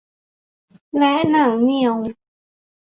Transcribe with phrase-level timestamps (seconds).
[0.97, 1.95] และหนังเหนี่ยว